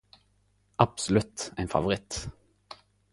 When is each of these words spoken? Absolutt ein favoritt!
Absolutt 0.79 1.51
ein 1.57 1.67
favoritt! 1.67 2.31